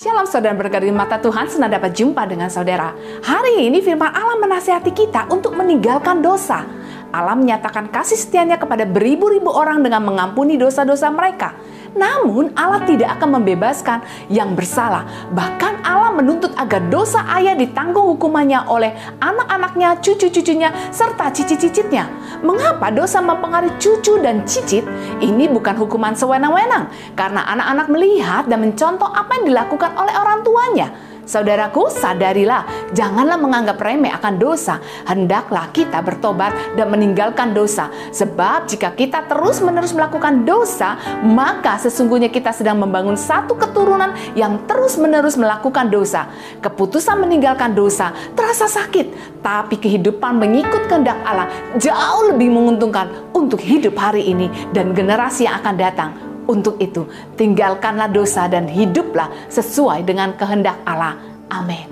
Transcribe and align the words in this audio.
Shalom 0.00 0.24
saudara 0.24 0.56
berkat 0.56 0.80
di 0.80 0.88
mata 0.88 1.20
Tuhan, 1.20 1.44
senang 1.52 1.76
dapat 1.76 1.92
jumpa 1.92 2.24
dengan 2.24 2.48
saudara. 2.48 2.96
Hari 3.20 3.68
ini 3.68 3.84
firman 3.84 4.08
Allah 4.08 4.40
menasihati 4.40 4.96
kita 4.96 5.28
untuk 5.28 5.52
meninggalkan 5.52 6.24
dosa. 6.24 6.64
Allah 7.10 7.34
menyatakan 7.34 7.90
kasih 7.90 8.18
setianya 8.18 8.56
kepada 8.56 8.86
beribu-ribu 8.86 9.50
orang 9.50 9.82
dengan 9.82 10.02
mengampuni 10.06 10.54
dosa-dosa 10.54 11.10
mereka. 11.10 11.58
Namun 11.90 12.54
Allah 12.54 12.86
tidak 12.86 13.18
akan 13.18 13.42
membebaskan 13.42 13.98
yang 14.30 14.54
bersalah. 14.54 15.02
Bahkan 15.34 15.82
Allah 15.82 16.14
menuntut 16.14 16.54
agar 16.54 16.86
dosa 16.86 17.26
ayah 17.34 17.58
ditanggung 17.58 18.14
hukumannya 18.14 18.62
oleh 18.70 18.94
anak-anaknya, 19.18 19.98
cucu-cucunya, 19.98 20.70
serta 20.94 21.34
cicit-cicitnya. 21.34 22.06
Mengapa 22.46 22.94
dosa 22.94 23.18
mempengaruhi 23.18 23.74
cucu 23.82 24.22
dan 24.22 24.46
cicit? 24.46 24.86
Ini 25.18 25.50
bukan 25.50 25.74
hukuman 25.82 26.14
sewenang-wenang, 26.14 26.94
karena 27.18 27.42
anak-anak 27.58 27.86
melihat 27.90 28.46
dan 28.46 28.62
mencontoh 28.62 29.10
apa 29.10 29.42
yang 29.42 29.50
dilakukan 29.50 29.90
oleh 29.98 30.14
orang 30.14 30.46
tuanya. 30.46 31.09
Saudaraku, 31.30 31.86
sadarilah, 31.94 32.90
janganlah 32.90 33.38
menganggap 33.38 33.78
remeh 33.78 34.10
akan 34.10 34.34
dosa. 34.34 34.82
Hendaklah 35.06 35.70
kita 35.70 36.02
bertobat 36.02 36.74
dan 36.74 36.90
meninggalkan 36.90 37.54
dosa. 37.54 37.86
Sebab 38.10 38.66
jika 38.66 38.90
kita 38.98 39.30
terus-menerus 39.30 39.94
melakukan 39.94 40.42
dosa, 40.42 40.98
maka 41.22 41.78
sesungguhnya 41.78 42.34
kita 42.34 42.50
sedang 42.50 42.82
membangun 42.82 43.14
satu 43.14 43.54
keturunan 43.54 44.10
yang 44.34 44.66
terus-menerus 44.66 45.38
melakukan 45.38 45.86
dosa. 45.86 46.26
Keputusan 46.58 47.22
meninggalkan 47.22 47.78
dosa 47.78 48.10
terasa 48.34 48.66
sakit, 48.66 49.38
tapi 49.38 49.78
kehidupan 49.78 50.34
mengikut 50.34 50.90
kehendak 50.90 51.22
Allah 51.22 51.46
jauh 51.78 52.34
lebih 52.34 52.50
menguntungkan 52.50 53.30
untuk 53.30 53.62
hidup 53.62 53.94
hari 53.94 54.26
ini 54.26 54.50
dan 54.74 54.90
generasi 54.98 55.46
yang 55.46 55.62
akan 55.62 55.78
datang. 55.78 56.29
Untuk 56.50 56.82
itu, 56.82 57.06
tinggalkanlah 57.38 58.10
dosa 58.10 58.50
dan 58.50 58.66
hiduplah 58.66 59.30
sesuai 59.46 60.02
dengan 60.02 60.34
kehendak 60.34 60.82
Allah. 60.82 61.14
Amin. 61.46 61.86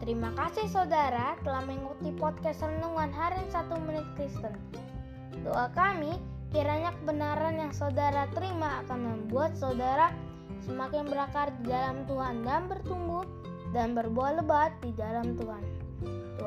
Terima 0.00 0.32
kasih 0.32 0.72
saudara 0.72 1.36
telah 1.44 1.68
mengikuti 1.68 2.16
podcast 2.16 2.64
Renungan 2.64 3.12
Harian 3.12 3.44
1 3.52 3.84
Menit 3.84 4.08
Kristen. 4.16 4.56
Doa 5.44 5.68
kami, 5.76 6.16
kiranya 6.48 6.96
kebenaran 7.04 7.60
yang 7.60 7.76
saudara 7.76 8.24
terima 8.32 8.80
akan 8.88 8.98
membuat 9.04 9.52
saudara 9.52 10.16
semakin 10.64 11.12
berakar 11.12 11.52
di 11.60 11.68
dalam 11.68 12.08
Tuhan 12.08 12.40
dan 12.40 12.72
bertumbuh 12.72 13.28
dan 13.76 13.92
berbuah 13.92 14.40
lebat 14.40 14.72
di 14.80 14.96
dalam 14.96 15.36
Tuhan. 15.36 15.87